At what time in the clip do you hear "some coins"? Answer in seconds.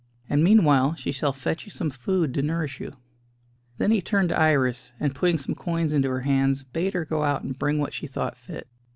5.37-5.93